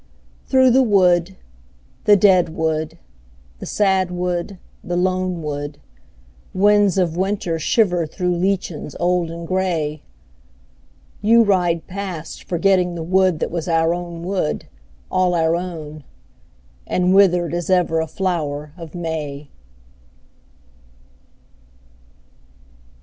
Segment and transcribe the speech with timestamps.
[0.47, 1.35] Through the wood,
[2.05, 2.97] the dead wood,
[3.59, 5.77] the sad wood, the lone wood,
[6.55, 10.01] Winds of winter shiver through lichens old and grey,
[11.21, 14.65] You ride past forgetting the wood that was our own wood,
[15.11, 16.03] All our own
[16.87, 19.49] and withered as ever a flower of May.